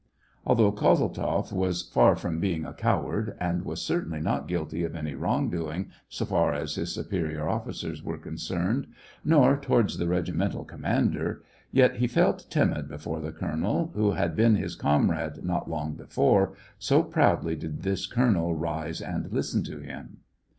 Although 0.47 0.71
Kozeltzoff 0.71 1.53
was 1.53 1.83
far 1.83 2.15
from 2.15 2.39
being 2.39 2.65
a 2.65 2.73
cow 2.73 3.05
ard, 3.05 3.37
and 3.39 3.63
was 3.63 3.83
certainly 3.83 4.19
not 4.19 4.47
guilty 4.47 4.83
of 4.83 4.95
any 4.95 5.13
wrong 5.13 5.47
doing 5.51 5.91
so 6.09 6.25
far 6.25 6.55
as 6.55 6.73
his 6.73 6.91
superior 6.91 7.47
officers 7.47 8.01
were 8.01 8.17
con 8.17 8.33
cerned, 8.37 8.87
nor 9.23 9.55
towards 9.57 9.99
the 9.99 10.07
regimental 10.07 10.65
commander, 10.65 11.43
194 11.71 11.77
SEVASTOPOL 11.77 11.77
IN 11.77 11.83
AUGUST. 11.83 11.99
yet 11.99 11.99
he 11.99 12.07
felt 12.07 12.49
timid 12.49 12.89
before 12.89 13.19
the 13.19 13.31
colonel, 13.31 13.91
who 13.93 14.11
had 14.13 14.35
been 14.35 14.55
his 14.55 14.75
comrade 14.75 15.43
not 15.45 15.69
long 15.69 15.93
before, 15.93 16.55
so 16.79 17.03
proudly 17.03 17.55
did 17.55 17.83
this 17.83 18.07
colonel 18.07 18.55
rise 18.55 19.01
and 19.01 19.31
listen 19.31 19.61
to 19.65 19.77
him. 19.81 20.17